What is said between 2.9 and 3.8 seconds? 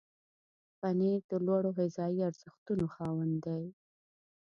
خاوند دی.